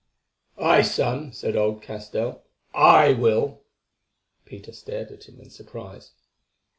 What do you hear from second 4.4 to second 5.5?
Peter stared at him